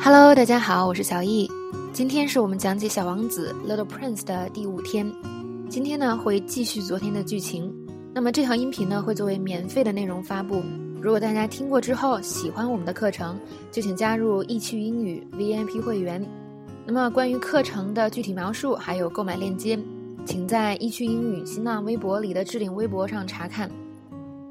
[0.00, 1.50] Hello，大家好，我是小易。
[1.92, 5.10] 今天是我们讲解《小王子》（Little Prince） 的第五天。
[5.68, 7.72] 今天呢，会继续昨天的剧情。
[8.14, 10.62] 那么这条音频呢，会作为免费的内容发布。
[11.00, 13.38] 如果大家听过之后喜欢我们的课程，
[13.72, 16.24] 就请加入易趣英语 VIP 会员。
[16.84, 19.78] 那么关于课程的具体描述还有购买链接，
[20.24, 23.68] 请在易趣英语新浪微博里的置顶微博上查看。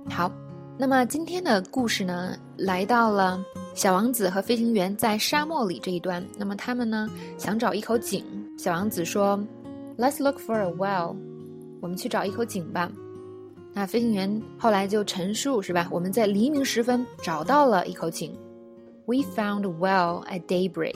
[0.09, 0.30] 好，
[0.77, 3.41] 那么今天的故事呢，来到了
[3.76, 6.25] 小王子和飞行员在沙漠里这一段。
[6.38, 8.24] 那么他们呢，想找一口井。
[8.57, 9.38] 小王子说
[9.97, 11.14] ：“Let's look for a well。”
[11.82, 12.89] 我们去找一口井吧。
[13.74, 15.89] 那飞行员后来就陈述是吧？
[15.92, 18.33] 我们在黎明时分找到了一口井。
[19.06, 20.96] We found a well at daybreak。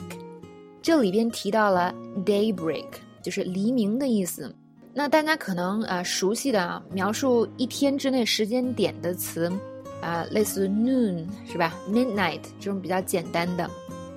[0.80, 2.86] 这里边提到了 daybreak，
[3.22, 4.52] 就是黎明的意思。
[4.94, 9.52] 那大家可能啊熟悉的啊描述一天之内时间点的词，
[10.00, 13.68] 啊类似 noon 是吧？midnight 这种比较简单的。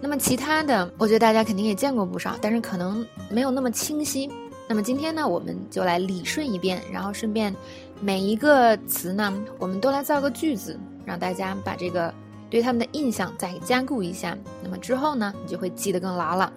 [0.01, 4.29] 那么其他的，我觉得大家肯定也见过不少，但是可能没有那么清晰。
[4.67, 7.55] 那么今天呢，我们就来理顺一遍，然后顺便
[8.01, 12.13] 每一个词呢，我们都来造个句子，让大家把这个
[12.49, 14.37] 对他们的印象再加固一下。
[14.61, 16.51] 那么之后呢，你就会记得更牢了。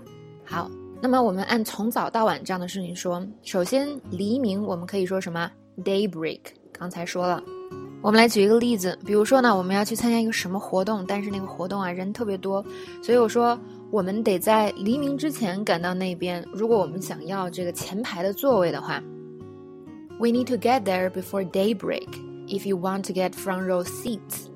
[0.45, 0.71] 好。
[0.99, 3.25] 那么我们按从早到晚这样的顺序说。
[3.43, 5.49] 首先，黎明我们可以说什么
[5.85, 6.41] ？Daybreak。
[6.73, 7.41] 刚才说了，
[8.07, 12.65] 我们来举一个例子，比如说呢，我们要去参加一个什么活动，但是那个活动啊人特别多，
[13.03, 13.59] 所以我说
[13.91, 16.41] 我们得在黎明之前赶到那边。
[16.53, 19.03] 如果我们想要这个前排的座位的话
[20.21, 22.07] ，We need to get there before daybreak
[22.47, 24.47] if you want to get front row seats。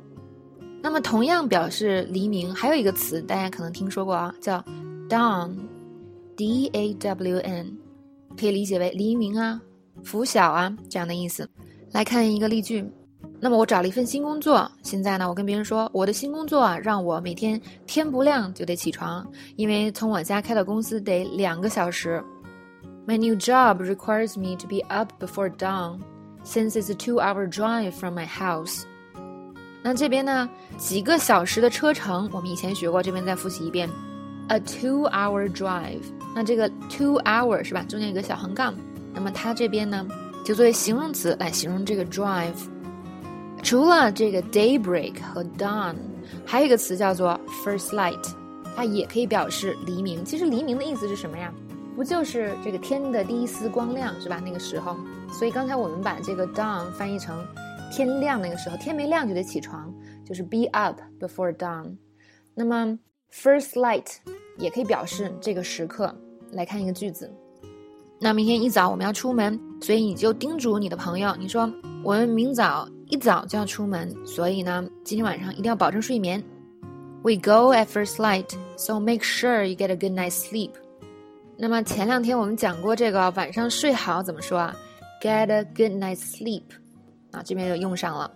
[0.81, 4.65] 那么同样表示黎明，还有一个词大家可能听说过啊，叫
[5.09, 5.51] dawn。
[6.37, 7.77] D A W N，
[8.39, 9.61] 可以理解为黎明啊、
[10.05, 11.51] 拂晓啊这样的意思。
[11.91, 12.89] 来看一个例句。
[13.43, 22.23] 那么我找了一份新工作，现在呢，我跟别人说我的新工作啊，让我每天天不亮就得起床，因为从我家开到公司得两个小时。
[23.07, 26.01] My new job requires me to be up before dawn,
[26.45, 28.83] since it's a two-hour drive from my house.
[29.83, 33.89] 那这边呢，几个小时的车程，我们以前学过，这边再复习一遍。
[34.49, 36.03] A two-hour drive，
[36.35, 37.83] 那这个 two hour 是吧？
[37.89, 38.75] 中间有个小横杠，
[39.15, 40.07] 那么它这边呢，
[40.45, 42.69] 就作为形容词来形容这个 drive。
[43.63, 45.95] 除了这个 daybreak 和 dawn，
[46.45, 48.35] 还有一个词叫做 first light，
[48.75, 50.25] 它也可以表示黎明。
[50.25, 51.53] 其实黎明的意思是什么呀？
[51.97, 54.41] 不就是这个天的第一丝光亮是吧？
[54.45, 54.97] 那个时候，
[55.33, 57.45] 所以刚才我们把这个 dawn 翻译成
[57.93, 59.93] 天亮那个时候，天没亮就得起床，
[60.25, 61.97] 就是 be up before dawn。
[62.55, 62.99] 那么
[63.33, 64.07] first light。
[64.59, 66.15] 也可以表示这个时刻。
[66.53, 67.33] 来看一个句子，
[68.19, 71.73] 那明天一早我们要出门，所以你就叮嘱你的朋友，你说
[72.05, 76.41] 我们明早一早就要出门，所以呢，今天晚上一定要保证睡眠。
[77.23, 80.71] We go at first light, so make sure you get a good night's sleep。
[81.59, 84.77] 那么前两天我们讲过这个晚上睡好怎么说啊
[85.21, 86.63] ？Get a good night's sleep。
[87.33, 88.31] 啊，这边又用上了。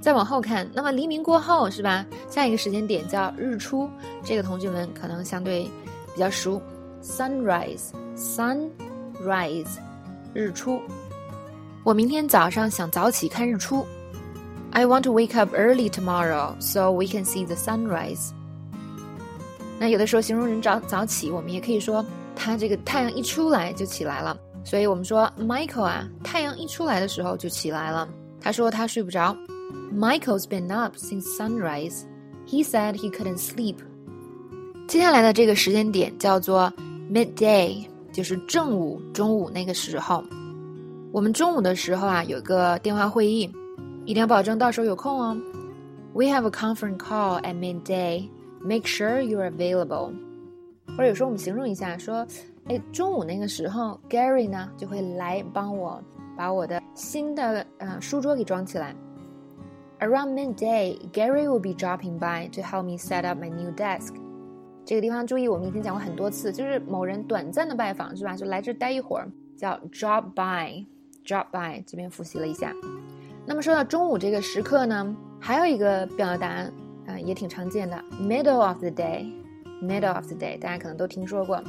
[0.00, 2.06] 再往后看，那么黎明过后是吧？
[2.28, 3.90] 下一个时间点叫日出，
[4.24, 5.64] 这个同学们可能相对
[6.14, 6.62] 比较熟。
[7.02, 9.78] Sunrise，sunrise，
[10.32, 10.80] 日出。
[11.84, 13.84] 我明天早上想早起看日出。
[14.72, 18.30] I want to wake up early tomorrow so we can see the sunrise。
[19.78, 22.04] 那有的时候形容人早早起，我们也可以说
[22.34, 24.36] 他这个太阳一出来就起来了。
[24.64, 28.08] 所以我们说 Michael 啊，太阳一出来的时候就起来了。
[28.40, 29.36] 他说他睡不着。
[29.94, 32.02] Michael's been up since sunrise.
[32.46, 33.76] He said he couldn't sleep.
[34.88, 36.72] 接下来的这个时间点叫做
[37.10, 40.22] midday，就是正午、中午那个时候。
[41.12, 43.50] 我们中午的时候啊，有个电话会议，
[44.05, 45.37] 一定要保证到时候有空哦。
[46.13, 48.29] We have a conference call at midday.
[48.63, 50.13] Make sure you're available.
[50.87, 52.27] 或者有时候我们形容一下，说，
[52.65, 56.03] 哎，中午那个时候，Gary 呢就会来帮我
[56.37, 58.93] 把我的新的呃书桌给装起来。
[59.99, 64.13] Around midday, Gary will be dropping by to help me set up my new desk.
[64.83, 68.35] 这个地方注意，我们以前讲过很多次，就是某人短暂的拜访，是吧？
[68.35, 72.73] 就来这待一会儿，叫 drop by。drop by 这边复习了一下。
[73.46, 76.68] 那么说到中午这个时刻呢，还有一个表达，
[77.06, 79.24] 呃，也挺常见的，middle of the day。
[79.80, 81.62] middle of the day，大家可能都听说过。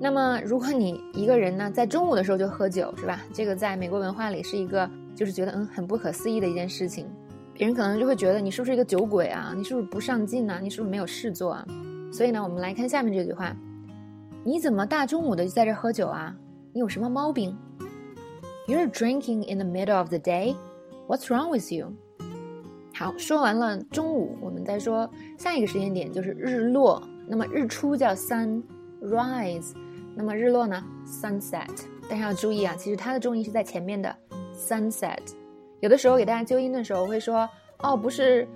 [0.00, 3.20] 那么如果你一个人呢，在中午的时候就喝酒，是吧？
[3.34, 7.06] 这个在美国文化里是一个，就是觉得嗯很不可思议的一件事情。
[7.52, 9.52] 别人可能就会觉得你是不是一个酒鬼啊？
[9.54, 10.58] 你是不是不上进啊？
[10.62, 11.66] 你是不是没有事做啊？
[12.10, 13.54] 所以呢，我们来看下面这句话：
[14.42, 16.34] 你怎么大中午的就在这喝酒啊？
[16.72, 17.54] 你有什么毛病
[18.66, 20.54] ？You're drinking in the middle of the day.
[21.10, 21.92] What's wrong with you?
[22.94, 27.02] 好，说完了中午，我们再说下一个时间点，就是日落。
[27.26, 29.72] 那么日出叫 sunrise，
[30.14, 31.66] 那么日落呢 sunset。
[32.08, 34.16] 但是要注意啊，其实它的重音是在前面的
[34.54, 35.18] sunset。
[35.80, 37.48] 有的时候给大家纠音的时候会说，
[37.78, 38.46] 哦，不是，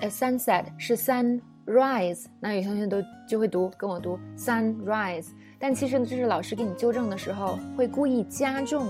[0.00, 1.40] 呃，sunset 是 sun
[1.70, 2.24] sunrise。
[2.40, 5.28] 那有些同学都就会读跟我读 sunrise。
[5.58, 8.88] 但其实呢，这是老师给你纠正的时候会故意加重，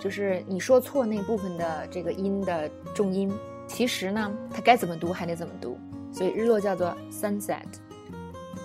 [0.00, 3.32] 就是你说错那部分的这个音的重音。
[3.66, 5.78] 其实呢，它该怎么读还得怎么读。
[6.12, 7.64] 所以日落叫做 sunset。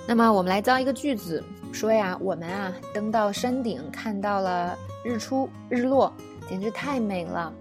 [0.07, 6.13] 那么我们来造一个句子，说呀，我们啊登到山顶，看到了日出日落，
[6.49, 7.53] 简直太美了。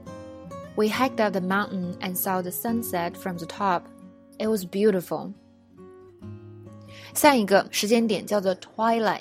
[0.75, 3.82] We hiked up the mountain and saw the sunset from the top.
[4.38, 5.32] It was beautiful.
[7.16, 9.20] 下一个时间点叫做 twilight。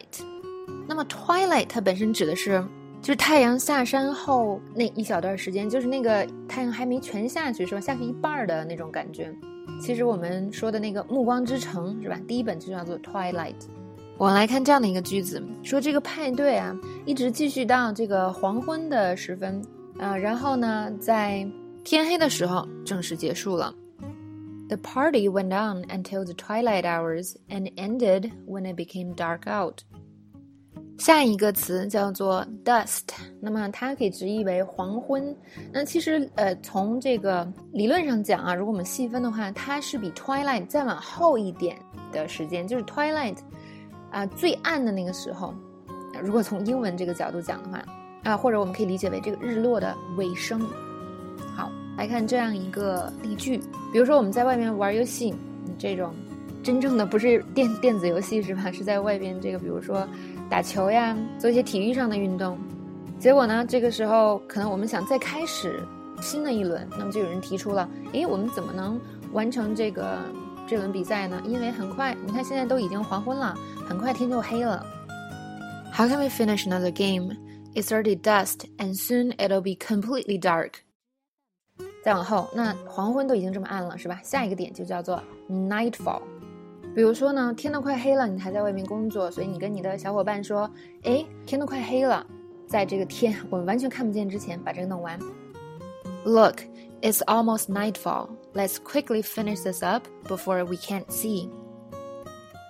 [0.88, 2.64] 那么 twilight 它本身指的是
[3.02, 7.82] 就是太阳下山后那一小段时间，就是那个太阳还没全下去，是吧？
[7.82, 9.34] 下去一半的那种感觉。
[9.82, 12.20] 其实我们说的那个《暮光之城》是吧？
[12.28, 13.54] 第一本就叫做《Twilight》。
[14.18, 16.76] 我们来看这样的一个句子：说这个派对啊，
[17.06, 19.62] 一直继续到这个黄昏的时分
[19.98, 21.46] 啊，然后呢，在
[21.84, 23.74] 天黑的时候正式结束了。
[24.68, 29.82] The party went on until the twilight hours and ended when it became dark out.
[30.98, 33.04] 下一个词叫做 dust，
[33.42, 35.36] 那么它可以直译为黄昏。
[35.72, 41.78] 那其实呃，从这个理论上讲啊，如果我们细分的话，它是比 twilight 再往后一点
[42.12, 43.38] 的时间，就是 twilight
[44.10, 45.54] 啊最暗的那个时候。
[46.24, 47.84] 如果从英文这个角度讲的话
[48.24, 50.60] 啊，或者我们可以理解为这个日落的尾声。
[51.98, 53.58] 来看这样一个例句，
[53.92, 55.34] 比如说我们在外面玩游戏，
[55.78, 56.14] 这种
[56.64, 58.72] 真正的不是电电子游戏是吧？
[58.72, 60.08] 是在外边这个，比如说。
[60.48, 62.56] 打球呀，做一些体育上的运动，
[63.20, 65.82] 结果呢，这个时候可能我们想再开始
[66.22, 69.02] 新的一轮，那么就有人提出了，诶，我们怎么能
[69.34, 70.20] 完成这个
[70.68, 71.42] 这轮比赛呢？
[71.46, 73.58] 因为很快，你看现在都已经黄昏了，
[73.88, 74.86] 很快天就黑了。
[75.92, 77.36] How can we finish another game?
[77.74, 80.85] It's already dusk, and soon it'll be completely dark.
[82.06, 84.22] 再往后，那黄昏都已经这么暗了，是吧？
[84.24, 85.20] 下一个点就叫做
[85.50, 86.22] nightfall。
[86.94, 90.70] 比如说呢，天都快黑了，你还在外面工作，所以你跟你的小伙伴说
[91.02, 92.24] ：“哎，天都快黑了，
[92.68, 95.18] 在这个天我们完全看不见之前，把这个弄完。”
[96.26, 96.58] Look,
[97.02, 98.28] it's almost nightfall.
[98.54, 101.50] Let's quickly finish this up before we can't see.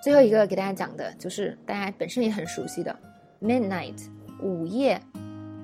[0.01, 2.97] 最后一个给大家讲的就是大家本身也很熟悉的
[3.41, 4.01] midnight
[4.41, 4.97] 午夜。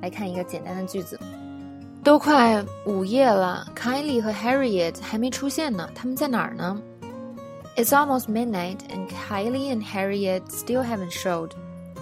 [0.02, 1.18] 来看一个简单的句子：
[2.04, 6.82] 都快午夜了，Kylie 和 Harriet 还没出现呢，他们在哪儿呢
[7.78, 11.52] ？It's almost midnight, and Kylie and Harriet still haven't showed.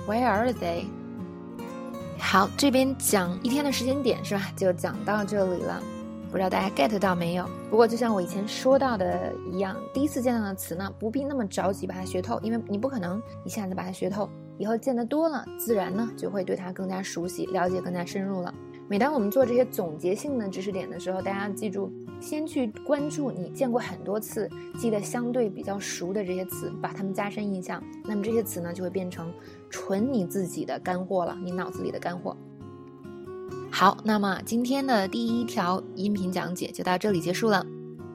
[0.07, 0.86] Where are they?
[2.18, 4.51] 好，这边讲一天的时间点是吧？
[4.56, 5.81] 就讲到这里了。
[6.31, 7.46] 不知道大家 get 到没有？
[7.69, 14.30] 不过就像我以前说到的一样，第一次见到的词呢，不必那么着急把它学透，因为你不可能一下子把它学透。
[14.57, 18.54] 以后见得多了，自然呢就会对它更加熟悉，了解更加深入了。
[18.89, 24.50] 每当我们做这些总结性的知识点的时候，大家记住，先去关注你见过很多次、
[24.80, 27.83] 记得相对比较熟的这些词，把它们加深印象。
[28.03, 29.31] 那么这些词呢，就会变成
[29.69, 32.36] 纯你自己的干货了，你脑子里的干货。
[33.69, 37.63] 好，那么今天的第一条音频讲解就到这里结束了。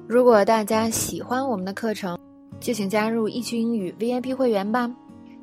[0.09, 2.19] 如果大家喜欢我们的课程，
[2.59, 4.93] 就请加入易趣英语 VIP 会员吧。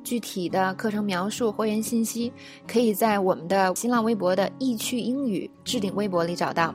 [0.04, 2.32] 具体的课程描述、会员信息，
[2.68, 6.74] 可以在我们的新浪微博的易趣英语置顶微博里找到。